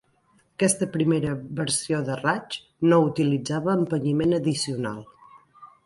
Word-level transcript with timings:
Aquesta 0.53 0.87
primera 0.95 1.33
versió 1.59 2.01
de 2.09 2.17
raig 2.23 2.59
no 2.91 3.01
utilitzava 3.11 3.79
empenyiment 3.83 4.37
addicional. 4.43 5.03